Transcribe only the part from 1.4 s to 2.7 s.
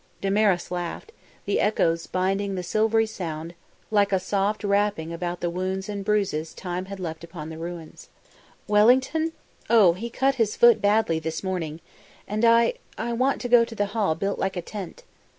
the echoes binding the